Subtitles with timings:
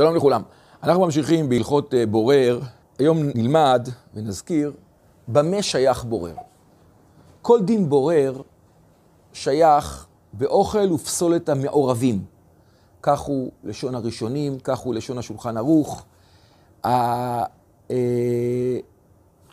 [0.00, 0.42] שלום לכולם.
[0.82, 2.60] אנחנו ממשיכים בהלכות אה, בורר.
[2.98, 4.72] היום נלמד ונזכיר
[5.28, 6.34] במה שייך בורר.
[7.42, 8.40] כל דין בורר
[9.32, 12.24] שייך באוכל ופסולת המעורבים.
[13.02, 16.04] כך הוא לשון הראשונים, כך הוא לשון השולחן ערוך.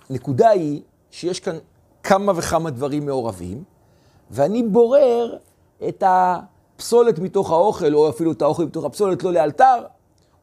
[0.10, 1.57] הנקודה היא שיש כאן
[2.04, 3.64] כמה וכמה דברים מעורבים,
[4.32, 5.38] ואני בורר
[5.88, 9.84] את הפסולת מתוך האוכל, או אפילו את האוכל מתוך הפסולת, לא לאלתר,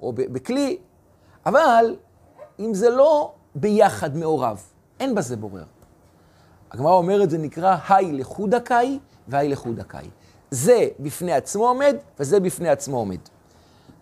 [0.05, 0.79] או בכלי,
[1.47, 1.97] אבל
[2.61, 4.63] אם זה לא ביחד מעורב,
[5.01, 5.65] אין בזה בורר.
[6.71, 8.99] הגמרא אומרת, זה נקרא היי לחודקאי
[9.29, 10.11] והי לחודקאי.
[10.51, 13.19] זה בפני עצמו עומד, וזה בפני עצמו עומד.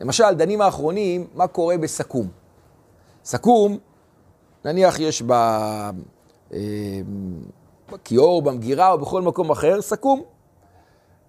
[0.00, 2.26] למשל, דנים האחרונים, מה קורה בסכו"ם.
[3.24, 3.78] סכו"ם,
[4.64, 5.32] נניח יש ב...
[6.52, 6.60] אה,
[7.92, 10.20] בכיור, במגירה או בכל מקום אחר, סכו"ם.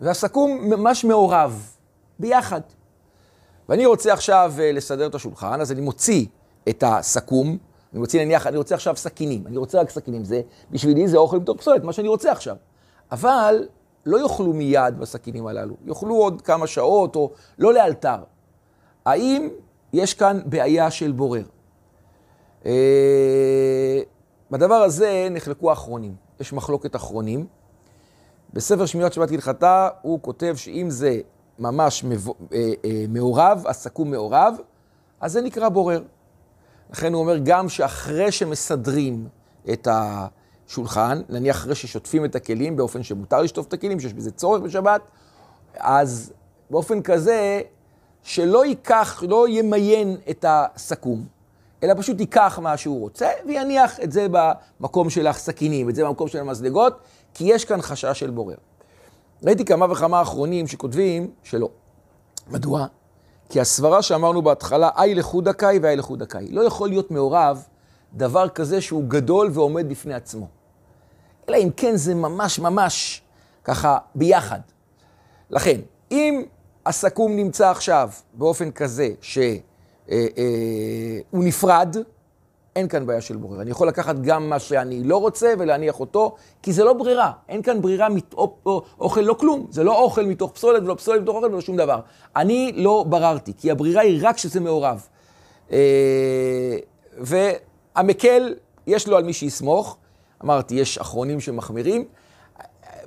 [0.02, 1.76] והסכו"ם ממש מעורב,
[2.20, 2.62] ביחד.
[3.70, 6.26] ואני רוצה עכשיו אה, לסדר את השולחן, אז אני מוציא
[6.70, 7.58] את הסכו"ם,
[7.94, 11.40] אני מוציא נניח, אני רוצה עכשיו סכינים, אני רוצה רק סכינים, זה, בשבילי זה אוכל
[11.40, 12.56] מתוך פסולת, מה שאני רוצה עכשיו.
[13.12, 13.68] אבל
[14.06, 18.18] לא יאכלו מיד בסכינים הללו, יאכלו עוד כמה שעות או לא לאלתר.
[19.06, 19.50] האם
[19.94, 21.44] יש כאן בעיה של בורר?
[22.66, 24.02] אה,
[24.52, 27.46] בדבר הזה נחלקו האחרונים, יש מחלוקת אחרונים.
[28.54, 31.20] בספר שמירת שבת הלכתה הוא כותב שאם זה
[31.60, 32.06] ממש
[32.54, 34.56] אה, אה, מעורב, הסכו"ם מעורב,
[35.22, 36.04] אז זה נקרא בורר.
[36.92, 39.28] לכן הוא אומר גם שאחרי שמסדרים
[39.74, 44.62] את השולחן, נניח אחרי ששוטפים את הכלים באופן שמותר לשטוף את הכלים, שיש בזה צורך
[44.62, 45.02] בשבת,
[45.78, 46.34] אז
[46.70, 47.62] באופן כזה
[48.24, 51.26] שלא ייקח, לא ימיין את הסכו"ם,
[51.84, 56.28] אלא פשוט ייקח מה שהוא רוצה ויניח את זה במקום של הסכינים, את זה במקום
[56.28, 57.00] של המזלגות,
[57.34, 58.56] כי יש כאן חשש של בורר.
[59.44, 61.70] ראיתי כמה וכמה אחרונים שכותבים שלא.
[62.48, 62.86] מדוע?
[63.50, 66.48] כי הסברה שאמרנו בהתחלה, אי לחודקאי ואי לחודקאי.
[66.52, 67.64] לא יכול להיות מעורב
[68.14, 70.48] דבר כזה שהוא גדול ועומד בפני עצמו.
[71.50, 73.22] אלא אם כן זה ממש ממש
[73.64, 74.60] ככה ביחד.
[75.50, 76.44] לכן, אם
[76.86, 79.44] הסכו"ם נמצא עכשיו באופן כזה שהוא
[80.12, 81.98] אה, אה, נפרד,
[82.76, 83.62] אין כאן בעיה של בורר.
[83.62, 87.32] אני יכול לקחת גם מה שאני לא רוצה ולהניח אותו, כי זה לא ברירה.
[87.50, 88.08] אין כאן ברירה
[88.66, 89.68] מאוכל, לא כלום.
[89.70, 92.00] זה לא אוכל מתוך פסולת ולא פסולת מתוך אוכל ולא שום דבר.
[92.36, 95.08] אני לא בררתי, כי הברירה היא רק שזה מעורב.
[95.72, 96.78] אה,
[97.18, 98.56] והמקל,
[98.88, 99.98] יש לו על מי שיסמוך.
[100.44, 102.06] אמרתי, יש אחרונים שמחמירים.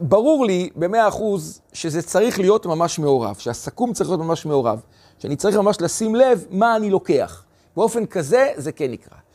[0.00, 4.80] ברור לי במאה אחוז שזה צריך להיות ממש מעורב, שהסכו"ם צריך להיות ממש מעורב,
[5.18, 7.44] שאני צריך ממש לשים לב מה אני לוקח.
[7.76, 9.25] באופן כזה זה כן נקרא.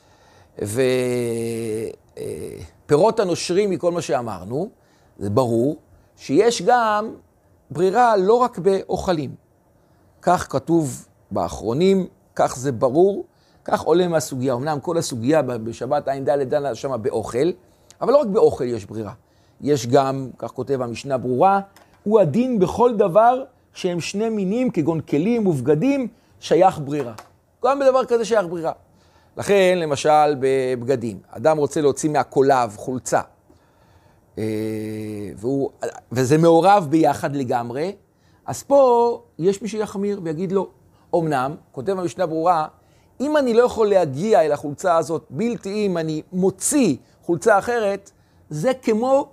[2.86, 4.70] ופירות הנושרים מכל מה שאמרנו,
[5.20, 5.76] זה ברור
[6.18, 7.14] שיש גם
[7.72, 9.36] ברירה לא רק באוכלים.
[10.22, 13.26] כך כתוב באחרונים, כך זה ברור,
[13.66, 14.54] כך עולה מהסוגיה.
[14.54, 17.52] אמנם כל הסוגיה בשבת ע"ד דנה שמה באוכל,
[18.02, 19.14] אבל לא רק באוכל יש ברירה.
[19.62, 21.60] יש גם, כך כותב המשנה ברורה,
[22.04, 23.44] הוא הדין בכל דבר
[23.74, 26.08] שהם שני מינים, כגון כלים ובגדים,
[26.40, 27.14] שייך ברירה.
[27.66, 28.72] גם בדבר כזה שייך ברירה.
[29.38, 33.22] לכן, למשל, בבגדים, אדם רוצה להוציא מהקולב חולצה,
[34.38, 34.44] אה,
[35.38, 35.70] והוא,
[36.12, 37.96] וזה מעורב ביחד לגמרי,
[38.46, 40.70] אז פה יש מי שיחמיר ויגיד לו,
[41.16, 42.68] אמנם, כותב המשנה ברורה,
[43.22, 48.12] אם אני לא יכול להגיע אל החולצה הזאת בלתי אם אני מוציא חולצה אחרת,
[48.50, 49.30] זה כמו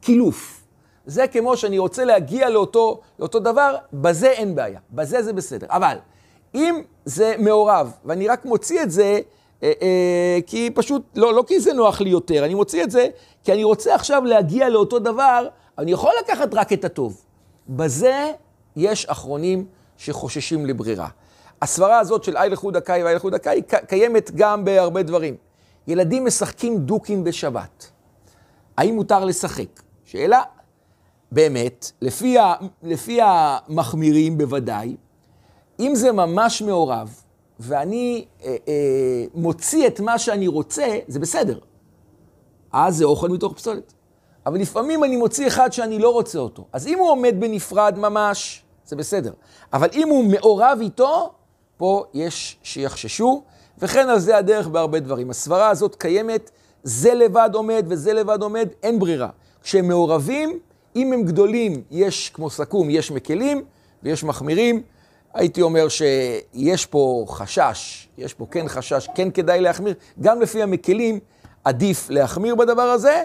[0.00, 0.64] קילוף.
[1.06, 5.66] זה כמו שאני רוצה להגיע לאותו, לאותו דבר, בזה אין בעיה, בזה זה בסדר.
[5.70, 5.96] אבל
[6.54, 9.20] אם זה מעורב ואני רק מוציא את זה,
[10.46, 13.06] כי פשוט, לא, לא כי זה נוח לי יותר, אני מוציא את זה
[13.44, 17.20] כי אני רוצה עכשיו להגיע לאותו דבר, אני יכול לקחת רק את הטוב.
[17.68, 18.32] בזה
[18.76, 21.08] יש אחרונים שחוששים לברירה.
[21.62, 25.36] הסברה הזאת של אי לחוד הקאי ואי לחוד הקאי קיימת גם בהרבה דברים.
[25.86, 27.90] ילדים משחקים דוקים בשבת.
[28.76, 29.82] האם מותר לשחק?
[30.04, 30.42] שאלה.
[31.32, 34.96] באמת, לפי, ה, לפי המחמירים בוודאי,
[35.80, 37.21] אם זה ממש מעורב,
[37.62, 41.58] ואני אה, אה, מוציא את מה שאני רוצה, זה בסדר.
[42.72, 43.92] אז זה אוכל מתוך פסולת.
[44.46, 46.64] אבל לפעמים אני מוציא אחד שאני לא רוצה אותו.
[46.72, 49.32] אז אם הוא עומד בנפרד ממש, זה בסדר.
[49.72, 51.32] אבל אם הוא מעורב איתו,
[51.76, 53.42] פה יש שיחששו,
[53.78, 55.30] וכן על זה הדרך בהרבה דברים.
[55.30, 56.50] הסברה הזאת קיימת,
[56.82, 59.28] זה לבד עומד וזה לבד עומד, אין ברירה.
[59.62, 60.58] כשהם מעורבים,
[60.96, 63.64] אם הם גדולים, יש כמו סכו"ם, יש מקלים
[64.02, 64.82] ויש מחמירים.
[65.34, 71.18] הייתי אומר שיש פה חשש, יש פה כן חשש, כן כדאי להחמיר, גם לפי המקלים
[71.64, 73.22] עדיף להחמיר בדבר הזה,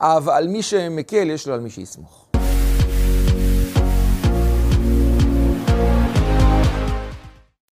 [0.00, 2.25] אבל מי שמקל יש לו על מי שיסמוך.